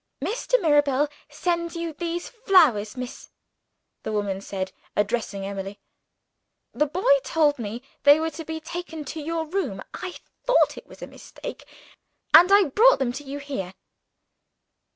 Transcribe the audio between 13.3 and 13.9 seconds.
here."